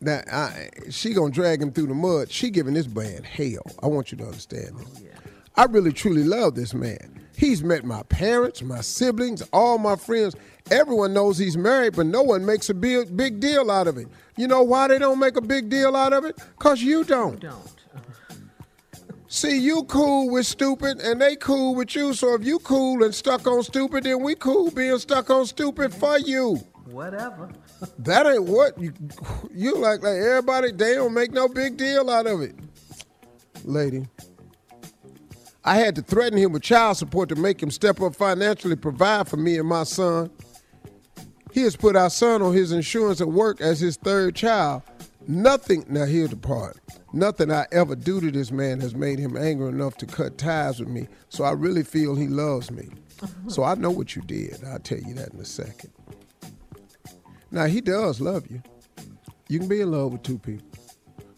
that 0.00 0.32
I, 0.32 0.70
she 0.90 1.12
gonna 1.12 1.32
drag 1.32 1.60
him 1.60 1.72
through 1.72 1.88
the 1.88 1.94
mud. 1.94 2.30
She 2.30 2.50
giving 2.50 2.74
this 2.74 2.88
man 2.88 3.24
hell. 3.24 3.66
I 3.82 3.86
want 3.88 4.10
you 4.10 4.18
to 4.18 4.24
understand 4.24 4.78
this. 4.78 5.02
Oh, 5.02 5.30
I 5.56 5.64
really 5.64 5.92
truly 5.92 6.24
love 6.24 6.54
this 6.54 6.74
man. 6.74 7.26
He's 7.36 7.62
met 7.62 7.84
my 7.84 8.02
parents, 8.04 8.62
my 8.62 8.80
siblings, 8.80 9.42
all 9.52 9.78
my 9.78 9.96
friends. 9.96 10.34
Everyone 10.70 11.12
knows 11.12 11.36
he's 11.36 11.56
married, 11.56 11.96
but 11.96 12.06
no 12.06 12.22
one 12.22 12.46
makes 12.46 12.70
a 12.70 12.74
big 12.74 13.14
big 13.16 13.40
deal 13.40 13.70
out 13.70 13.86
of 13.86 13.98
it. 13.98 14.08
You 14.36 14.48
know 14.48 14.62
why 14.62 14.88
they 14.88 14.98
don't 14.98 15.18
make 15.18 15.36
a 15.36 15.42
big 15.42 15.68
deal 15.68 15.94
out 15.94 16.12
of 16.12 16.24
it? 16.24 16.38
Cause 16.58 16.80
you 16.80 17.04
don't. 17.04 17.40
Don't. 17.40 17.75
See, 19.36 19.58
you 19.58 19.82
cool 19.82 20.30
with 20.30 20.46
stupid, 20.46 20.98
and 21.00 21.20
they 21.20 21.36
cool 21.36 21.74
with 21.74 21.94
you. 21.94 22.14
So 22.14 22.32
if 22.36 22.42
you 22.42 22.58
cool 22.60 23.04
and 23.04 23.14
stuck 23.14 23.46
on 23.46 23.62
stupid, 23.62 24.04
then 24.04 24.22
we 24.22 24.34
cool 24.34 24.70
being 24.70 24.98
stuck 24.98 25.28
on 25.28 25.44
stupid 25.44 25.92
for 25.92 26.18
you. 26.18 26.54
Whatever. 26.86 27.50
That 27.98 28.26
ain't 28.26 28.44
what 28.44 28.80
you 28.80 28.94
you 29.52 29.76
like. 29.76 30.02
Like 30.02 30.16
everybody, 30.16 30.72
they 30.72 30.94
don't 30.94 31.12
make 31.12 31.32
no 31.32 31.48
big 31.48 31.76
deal 31.76 32.08
out 32.08 32.26
of 32.26 32.40
it, 32.40 32.54
lady. 33.62 34.06
I 35.66 35.76
had 35.76 35.96
to 35.96 36.02
threaten 36.02 36.38
him 36.38 36.52
with 36.52 36.62
child 36.62 36.96
support 36.96 37.28
to 37.28 37.36
make 37.36 37.62
him 37.62 37.70
step 37.70 38.00
up 38.00 38.16
financially, 38.16 38.74
provide 38.74 39.28
for 39.28 39.36
me 39.36 39.58
and 39.58 39.68
my 39.68 39.84
son. 39.84 40.30
He 41.52 41.60
has 41.60 41.76
put 41.76 41.94
our 41.94 42.08
son 42.08 42.40
on 42.40 42.54
his 42.54 42.72
insurance 42.72 43.20
at 43.20 43.28
work 43.28 43.60
as 43.60 43.80
his 43.80 43.98
third 43.98 44.34
child. 44.34 44.80
Nothing, 45.28 45.84
now 45.90 46.06
here's 46.06 46.30
the 46.30 46.36
part. 46.36 46.78
Nothing 47.16 47.50
I 47.50 47.64
ever 47.72 47.96
do 47.96 48.20
to 48.20 48.30
this 48.30 48.52
man 48.52 48.78
has 48.80 48.94
made 48.94 49.18
him 49.18 49.38
angry 49.38 49.70
enough 49.70 49.96
to 49.98 50.06
cut 50.06 50.36
ties 50.36 50.80
with 50.80 50.90
me. 50.90 51.08
So 51.30 51.44
I 51.44 51.52
really 51.52 51.82
feel 51.82 52.14
he 52.14 52.28
loves 52.28 52.70
me. 52.70 52.90
Uh-huh. 53.22 53.48
So 53.48 53.64
I 53.64 53.74
know 53.74 53.90
what 53.90 54.14
you 54.14 54.20
did. 54.20 54.62
I'll 54.66 54.78
tell 54.80 54.98
you 54.98 55.14
that 55.14 55.32
in 55.32 55.40
a 55.40 55.44
second. 55.46 55.92
Now 57.50 57.64
he 57.64 57.80
does 57.80 58.20
love 58.20 58.46
you. 58.50 58.62
You 59.48 59.58
can 59.58 59.66
be 59.66 59.80
in 59.80 59.92
love 59.92 60.12
with 60.12 60.24
two 60.24 60.36
people, 60.36 60.68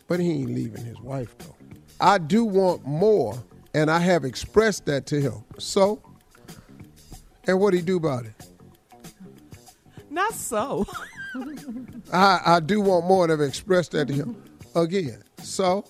but 0.08 0.18
he 0.18 0.32
ain't 0.32 0.52
leaving 0.52 0.84
his 0.84 0.98
wife 1.00 1.38
though. 1.38 1.54
I 2.00 2.18
do 2.18 2.44
want 2.44 2.84
more, 2.84 3.40
and 3.72 3.88
I 3.88 4.00
have 4.00 4.24
expressed 4.24 4.84
that 4.86 5.06
to 5.06 5.20
him. 5.20 5.44
So, 5.58 6.02
and 7.46 7.60
what 7.60 7.72
he 7.72 7.82
do 7.82 7.98
about 7.98 8.24
it? 8.26 8.48
Not 10.10 10.34
so. 10.34 10.88
I, 12.12 12.40
I 12.44 12.58
do 12.58 12.80
want 12.80 13.06
more, 13.06 13.22
and 13.22 13.32
I've 13.32 13.40
expressed 13.40 13.92
that 13.92 14.08
to 14.08 14.12
him 14.14 14.42
again. 14.74 15.22
So, 15.42 15.84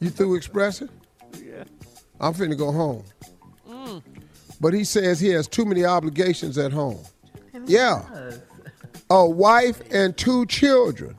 you 0.00 0.10
through 0.10 0.36
expressing? 0.36 0.88
Yeah. 1.34 1.64
I'm 2.20 2.34
finna 2.34 2.56
go 2.56 2.72
home. 2.72 3.04
But 4.60 4.74
he 4.74 4.84
says 4.84 5.20
he 5.20 5.28
has 5.28 5.48
too 5.48 5.64
many 5.64 5.84
obligations 5.84 6.58
at 6.58 6.72
home. 6.72 7.02
Yeah. 7.66 8.04
A 9.08 9.26
wife 9.26 9.80
and 9.90 10.16
two 10.16 10.46
children. 10.46 11.16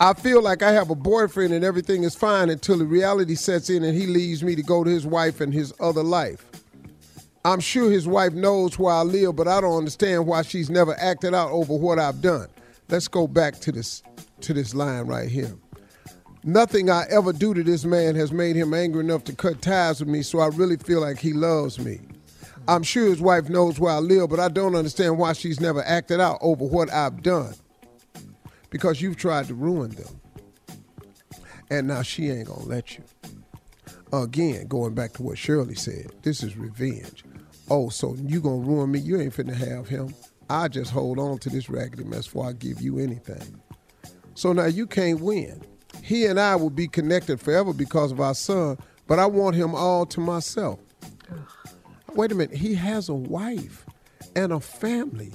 I 0.00 0.14
feel 0.14 0.42
like 0.42 0.62
I 0.62 0.72
have 0.72 0.90
a 0.90 0.96
boyfriend 0.96 1.52
and 1.54 1.64
everything 1.64 2.02
is 2.02 2.16
fine 2.16 2.50
until 2.50 2.76
the 2.76 2.84
reality 2.84 3.36
sets 3.36 3.70
in 3.70 3.84
and 3.84 3.96
he 3.96 4.06
leaves 4.06 4.42
me 4.42 4.56
to 4.56 4.62
go 4.62 4.82
to 4.82 4.90
his 4.90 5.06
wife 5.06 5.40
and 5.40 5.54
his 5.54 5.72
other 5.78 6.02
life. 6.02 6.44
I'm 7.44 7.60
sure 7.60 7.88
his 7.90 8.08
wife 8.08 8.32
knows 8.32 8.78
where 8.78 8.94
I 8.94 9.02
live, 9.02 9.36
but 9.36 9.46
I 9.46 9.60
don't 9.60 9.78
understand 9.78 10.26
why 10.26 10.42
she's 10.42 10.70
never 10.70 10.98
acted 10.98 11.34
out 11.34 11.50
over 11.50 11.74
what 11.76 12.00
I've 12.00 12.20
done. 12.20 12.48
Let's 12.88 13.06
go 13.06 13.28
back 13.28 13.60
to 13.60 13.70
this 13.70 14.02
to 14.42 14.54
this 14.54 14.74
line 14.74 15.06
right 15.06 15.28
here. 15.28 15.54
Nothing 16.44 16.90
I 16.90 17.04
ever 17.08 17.32
do 17.32 17.54
to 17.54 17.62
this 17.62 17.84
man 17.84 18.16
has 18.16 18.32
made 18.32 18.56
him 18.56 18.74
angry 18.74 19.00
enough 19.00 19.24
to 19.24 19.34
cut 19.34 19.62
ties 19.62 20.00
with 20.00 20.08
me, 20.08 20.22
so 20.22 20.40
I 20.40 20.48
really 20.48 20.76
feel 20.76 21.00
like 21.00 21.18
he 21.18 21.32
loves 21.32 21.78
me. 21.78 22.00
I'm 22.66 22.82
sure 22.82 23.06
his 23.06 23.20
wife 23.20 23.48
knows 23.48 23.78
where 23.78 23.92
I 23.92 23.98
live, 23.98 24.30
but 24.30 24.40
I 24.40 24.48
don't 24.48 24.74
understand 24.74 25.18
why 25.18 25.34
she's 25.34 25.60
never 25.60 25.82
acted 25.84 26.20
out 26.20 26.38
over 26.40 26.64
what 26.64 26.90
I've 26.92 27.22
done. 27.22 27.54
Because 28.70 29.00
you've 29.00 29.16
tried 29.16 29.46
to 29.48 29.54
ruin 29.54 29.90
them. 29.90 30.20
And 31.70 31.86
now 31.86 32.02
she 32.02 32.30
ain't 32.30 32.48
gonna 32.48 32.64
let 32.64 32.98
you. 32.98 33.04
Again, 34.12 34.66
going 34.66 34.94
back 34.94 35.12
to 35.14 35.22
what 35.22 35.38
Shirley 35.38 35.74
said, 35.74 36.12
this 36.22 36.42
is 36.42 36.56
revenge. 36.56 37.24
Oh, 37.70 37.88
so 37.88 38.14
you 38.20 38.40
gonna 38.40 38.56
ruin 38.56 38.90
me? 38.90 38.98
You 38.98 39.20
ain't 39.20 39.34
finna 39.34 39.54
have 39.54 39.88
him. 39.88 40.14
I 40.50 40.68
just 40.68 40.90
hold 40.90 41.18
on 41.18 41.38
to 41.38 41.50
this 41.50 41.70
raggedy 41.70 42.04
mess 42.04 42.26
before 42.26 42.48
I 42.48 42.52
give 42.52 42.82
you 42.82 42.98
anything. 42.98 43.60
So 44.42 44.52
now 44.52 44.64
you 44.64 44.88
can't 44.88 45.20
win. 45.20 45.62
He 46.02 46.26
and 46.26 46.40
I 46.40 46.56
will 46.56 46.68
be 46.68 46.88
connected 46.88 47.40
forever 47.40 47.72
because 47.72 48.10
of 48.10 48.20
our 48.20 48.34
son, 48.34 48.76
but 49.06 49.20
I 49.20 49.26
want 49.26 49.54
him 49.54 49.72
all 49.72 50.04
to 50.06 50.18
myself. 50.18 50.80
Wait 52.16 52.32
a 52.32 52.34
minute, 52.34 52.56
he 52.56 52.74
has 52.74 53.08
a 53.08 53.14
wife 53.14 53.86
and 54.34 54.52
a 54.52 54.58
family, 54.58 55.32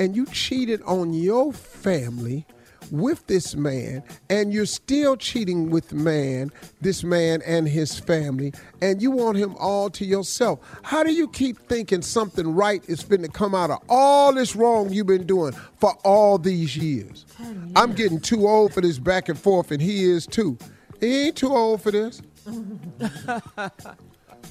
and 0.00 0.16
you 0.16 0.26
cheated 0.26 0.82
on 0.82 1.14
your 1.14 1.52
family 1.52 2.46
with 2.90 3.26
this 3.26 3.54
man, 3.54 4.02
and 4.30 4.52
you're 4.52 4.66
still 4.66 5.16
cheating 5.16 5.70
with 5.70 5.92
man, 5.92 6.50
this 6.80 7.02
man 7.04 7.42
and 7.46 7.68
his 7.68 7.98
family, 7.98 8.52
and 8.80 9.00
you 9.02 9.10
want 9.10 9.38
him 9.38 9.54
all 9.56 9.90
to 9.90 10.04
yourself. 10.04 10.60
How 10.82 11.02
do 11.02 11.12
you 11.12 11.28
keep 11.28 11.58
thinking 11.68 12.02
something 12.02 12.54
right 12.54 12.82
is 12.88 13.04
to 13.04 13.28
come 13.28 13.54
out 13.54 13.70
of 13.70 13.78
all 13.88 14.32
this 14.32 14.54
wrong 14.54 14.90
you've 14.90 15.06
been 15.06 15.26
doing 15.26 15.52
for 15.78 15.92
all 16.04 16.38
these 16.38 16.76
years? 16.76 17.26
Oh, 17.40 17.54
I'm 17.76 17.92
getting 17.92 18.20
too 18.20 18.46
old 18.46 18.74
for 18.74 18.80
this 18.80 18.98
back 18.98 19.28
and 19.28 19.38
forth, 19.38 19.70
and 19.70 19.80
he 19.80 20.04
is 20.04 20.26
too. 20.26 20.58
He 21.00 21.26
ain't 21.26 21.36
too 21.36 21.54
old 21.54 21.82
for 21.82 21.90
this. 21.90 22.22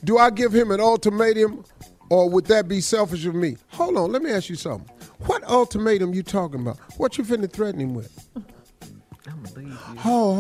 Do 0.04 0.18
I 0.18 0.30
give 0.30 0.54
him 0.54 0.72
an 0.72 0.80
ultimatum 0.80 1.64
or 2.10 2.30
would 2.30 2.46
that 2.46 2.68
be 2.68 2.82
selfish 2.82 3.26
of 3.26 3.36
me? 3.36 3.58
Hold 3.70 3.98
on, 3.98 4.12
let 4.12 4.22
me 4.22 4.32
ask 4.32 4.50
you 4.50 4.56
something. 4.56 4.90
What 5.26 5.44
ultimatum 5.46 6.14
you 6.14 6.24
talking 6.24 6.62
about? 6.62 6.78
What 6.98 7.18
you 7.18 7.24
finna 7.24 7.52
threaten 7.52 7.80
him 7.82 7.94
with? 7.94 8.12
I'm 9.28 9.44
leaving 9.56 9.68
you. 9.68 9.78
Oh, 10.06 10.32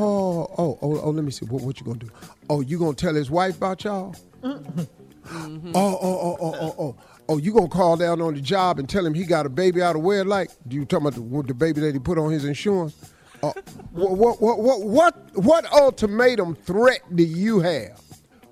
oh, 0.56 0.56
oh, 0.58 0.80
oh, 0.82 1.02
oh, 1.04 1.10
let 1.10 1.24
me 1.26 1.32
see. 1.32 1.46
What, 1.46 1.62
what 1.64 1.80
you 1.80 1.86
gonna 1.86 2.00
do? 2.00 2.10
Oh, 2.50 2.62
you 2.62 2.80
gonna 2.80 2.94
tell 2.94 3.14
his 3.14 3.30
wife 3.30 3.58
about 3.58 3.84
y'all? 3.84 4.16
Mm-hmm. 4.44 5.72
Oh, 5.76 6.00
oh, 6.02 6.20
oh, 6.22 6.38
oh, 6.40 6.56
oh, 6.62 6.76
oh. 6.80 6.96
Oh, 7.30 7.38
you 7.38 7.52
gonna 7.52 7.68
call 7.68 7.98
down 7.98 8.22
on 8.22 8.36
the 8.36 8.40
job 8.42 8.80
and 8.80 8.88
tell 8.88 9.06
him 9.06 9.14
he 9.14 9.26
got 9.26 9.46
a 9.46 9.50
baby 9.50 9.82
out 9.82 9.98
of 9.98 10.02
wedlock? 10.04 10.48
Do 10.68 10.78
you 10.78 10.86
talking 10.86 11.08
about 11.08 11.16
the, 11.16 11.48
the 11.48 11.54
baby 11.54 11.82
that 11.82 11.94
he 11.94 12.00
put 12.00 12.18
on 12.18 12.32
his 12.32 12.46
insurance? 12.46 12.96
Uh, 13.44 13.52
what, 13.92 14.40
what, 14.42 14.42
what, 14.42 14.84
what, 14.88 15.16
what 15.36 15.74
ultimatum 15.74 16.56
threat 16.56 17.02
do 17.14 17.24
you 17.24 17.60
have? 17.60 18.00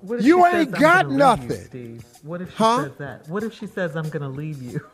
What 0.02 0.20
if 0.20 0.26
You 0.26 0.44
says, 0.44 0.54
ain't 0.54 0.76
"I'm 0.76 0.82
got 0.82 1.04
gonna 1.08 1.08
leave 1.08 1.12
you, 1.14 1.18
nothing. 1.18 1.66
Steve? 1.66 2.06
What 2.24 2.42
if 2.42 2.50
she 2.50 2.56
Huh? 2.58 2.84
says 2.84 2.98
that? 2.98 3.28
What 3.30 3.44
if 3.44 3.54
she 3.54 3.68
says, 3.68 3.96
I'm 3.96 4.12
to 4.12 4.28
leave 4.28 4.62
you? 4.62 4.86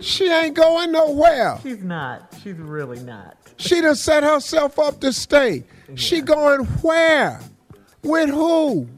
She 0.00 0.28
ain't 0.30 0.54
going 0.54 0.92
nowhere. 0.92 1.58
She's 1.62 1.82
not. 1.82 2.34
She's 2.42 2.56
really 2.56 3.02
not. 3.02 3.36
She 3.56 3.80
done 3.80 3.94
set 3.94 4.22
herself 4.22 4.78
up 4.78 5.00
to 5.00 5.12
stay. 5.12 5.64
She 5.94 6.20
going 6.20 6.64
where? 6.82 7.40
With 8.02 8.30
who? 8.30 8.88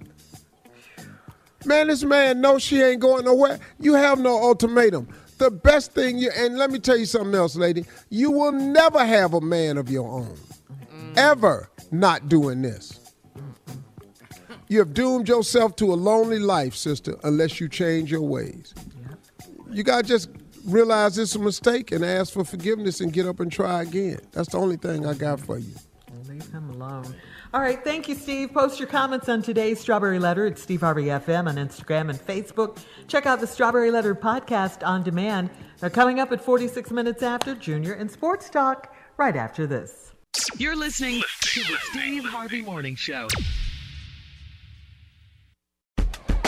Man, 1.66 1.88
this 1.88 2.04
man 2.04 2.40
knows 2.40 2.62
she 2.62 2.80
ain't 2.80 3.00
going 3.00 3.24
nowhere. 3.24 3.58
You 3.78 3.94
have 3.94 4.18
no 4.18 4.36
ultimatum. 4.42 5.08
The 5.38 5.50
best 5.50 5.92
thing 5.92 6.18
you 6.18 6.30
and 6.36 6.56
let 6.56 6.70
me 6.70 6.78
tell 6.78 6.96
you 6.96 7.06
something 7.06 7.34
else, 7.34 7.56
lady. 7.56 7.84
You 8.10 8.30
will 8.30 8.52
never 8.52 9.04
have 9.04 9.34
a 9.34 9.40
man 9.40 9.78
of 9.78 9.90
your 9.90 10.08
own. 10.08 10.36
Ever 11.16 11.68
not 11.90 12.28
doing 12.28 12.62
this. 12.62 13.00
You 14.68 14.78
have 14.78 14.94
doomed 14.94 15.28
yourself 15.28 15.76
to 15.76 15.92
a 15.92 15.94
lonely 15.94 16.38
life, 16.38 16.74
sister, 16.74 17.16
unless 17.24 17.60
you 17.60 17.68
change 17.68 18.10
your 18.10 18.22
ways. 18.22 18.74
You 19.70 19.82
gotta 19.82 20.06
just 20.06 20.30
realize 20.66 21.18
it's 21.18 21.34
a 21.34 21.38
mistake 21.38 21.92
and 21.92 22.04
ask 22.04 22.32
for 22.32 22.44
forgiveness 22.44 23.00
and 23.00 23.12
get 23.12 23.26
up 23.26 23.40
and 23.40 23.50
try 23.50 23.82
again. 23.82 24.18
That's 24.32 24.48
the 24.50 24.58
only 24.58 24.76
thing 24.76 25.06
I 25.06 25.14
got 25.14 25.40
for 25.40 25.58
you. 25.58 25.74
Leave 26.28 26.50
him 26.50 26.70
alone. 26.70 27.14
All 27.52 27.60
right, 27.60 27.82
thank 27.84 28.08
you, 28.08 28.14
Steve. 28.14 28.52
Post 28.52 28.80
your 28.80 28.88
comments 28.88 29.28
on 29.28 29.42
today's 29.42 29.78
Strawberry 29.78 30.18
Letter 30.18 30.46
at 30.46 30.58
Steve 30.58 30.80
Harvey 30.80 31.04
FM 31.04 31.46
on 31.46 31.56
Instagram 31.56 32.10
and 32.10 32.18
Facebook. 32.18 32.78
Check 33.06 33.26
out 33.26 33.40
the 33.40 33.46
Strawberry 33.46 33.90
Letter 33.90 34.14
podcast 34.14 34.84
on 34.84 35.02
demand. 35.02 35.50
They're 35.78 35.90
coming 35.90 36.18
up 36.18 36.32
at 36.32 36.42
46 36.42 36.90
minutes 36.90 37.22
after 37.22 37.54
Junior 37.54 37.92
and 37.92 38.10
Sports 38.10 38.50
Talk, 38.50 38.94
right 39.16 39.36
after 39.36 39.66
this. 39.66 40.12
You're 40.56 40.76
listening 40.76 41.22
to 41.42 41.60
the 41.60 41.76
Steve 41.90 42.24
Harvey 42.24 42.62
Morning 42.62 42.96
Show. 42.96 43.28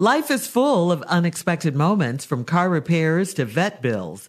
Life 0.00 0.30
is 0.30 0.46
full 0.46 0.92
of 0.92 1.02
unexpected 1.02 1.74
moments 1.74 2.24
from 2.24 2.44
car 2.44 2.68
repairs 2.70 3.34
to 3.34 3.44
vet 3.44 3.82
bills. 3.82 4.28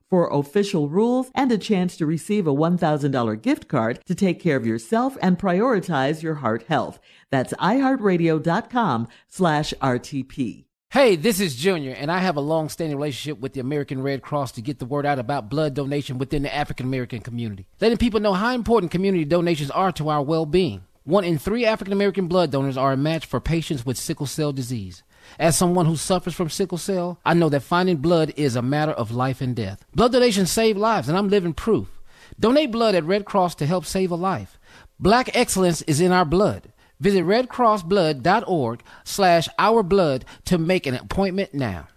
for 0.11 0.29
official 0.31 0.89
rules 0.89 1.31
and 1.33 1.51
a 1.51 1.57
chance 1.57 1.97
to 1.97 2.05
receive 2.05 2.45
a 2.45 2.53
$1,000 2.53 3.41
gift 3.41 3.67
card 3.67 3.99
to 4.05 4.13
take 4.13 4.39
care 4.39 4.57
of 4.57 4.67
yourself 4.67 5.17
and 5.21 5.39
prioritize 5.39 6.21
your 6.21 6.35
heart 6.35 6.63
health. 6.67 6.99
That's 7.31 7.53
iheartradio.com 7.53 9.07
slash 9.29 9.73
RTP. 9.81 10.65
Hey, 10.91 11.15
this 11.15 11.39
is 11.39 11.55
Junior, 11.55 11.93
and 11.93 12.11
I 12.11 12.17
have 12.17 12.35
a 12.35 12.41
long 12.41 12.67
standing 12.67 12.97
relationship 12.97 13.39
with 13.39 13.53
the 13.53 13.61
American 13.61 14.03
Red 14.03 14.21
Cross 14.21 14.51
to 14.53 14.61
get 14.61 14.79
the 14.79 14.85
word 14.85 15.05
out 15.05 15.19
about 15.19 15.49
blood 15.49 15.73
donation 15.73 16.17
within 16.17 16.43
the 16.43 16.53
African 16.53 16.85
American 16.85 17.21
community, 17.21 17.65
letting 17.79 17.97
people 17.97 18.19
know 18.19 18.33
how 18.33 18.53
important 18.53 18.91
community 18.91 19.23
donations 19.23 19.71
are 19.71 19.93
to 19.93 20.09
our 20.09 20.21
well 20.21 20.45
being. 20.45 20.83
One 21.05 21.23
in 21.23 21.39
three 21.39 21.65
African 21.65 21.93
American 21.93 22.27
blood 22.27 22.51
donors 22.51 22.75
are 22.75 22.91
a 22.91 22.97
match 22.97 23.25
for 23.25 23.39
patients 23.39 23.85
with 23.85 23.97
sickle 23.97 24.25
cell 24.25 24.51
disease. 24.51 25.01
As 25.39 25.57
someone 25.57 25.85
who 25.85 25.95
suffers 25.95 26.33
from 26.33 26.49
sickle 26.49 26.77
cell, 26.77 27.19
I 27.25 27.33
know 27.33 27.49
that 27.49 27.63
finding 27.63 27.97
blood 27.97 28.33
is 28.35 28.55
a 28.55 28.61
matter 28.61 28.91
of 28.91 29.11
life 29.11 29.41
and 29.41 29.55
death. 29.55 29.85
Blood 29.93 30.11
donations 30.11 30.51
save 30.51 30.77
lives, 30.77 31.09
and 31.09 31.17
I'm 31.17 31.29
living 31.29 31.53
proof. 31.53 31.87
Donate 32.39 32.71
blood 32.71 32.95
at 32.95 33.03
Red 33.03 33.25
Cross 33.25 33.55
to 33.55 33.65
help 33.65 33.85
save 33.85 34.11
a 34.11 34.15
life. 34.15 34.59
Black 34.99 35.35
excellence 35.35 35.81
is 35.83 36.01
in 36.01 36.11
our 36.11 36.25
blood. 36.25 36.71
Visit 36.99 37.25
redcrossblood.org 37.25 38.83
slash 39.03 39.49
ourblood 39.57 40.23
to 40.45 40.57
make 40.57 40.85
an 40.85 40.95
appointment 40.95 41.53
now. 41.53 41.87